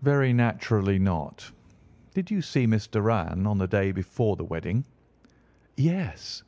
"Very 0.00 0.32
naturally 0.32 0.96
not. 0.96 1.50
Did 2.14 2.30
you 2.30 2.40
see 2.40 2.68
Miss 2.68 2.86
Doran 2.86 3.48
on 3.48 3.58
the 3.58 3.66
day 3.66 3.90
before 3.90 4.36
the 4.36 4.44
wedding?" 4.44 4.84
"Yes." 5.76 6.44